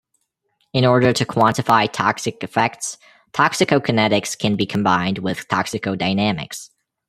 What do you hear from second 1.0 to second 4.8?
to quantify toxic effects toxicokinetics can be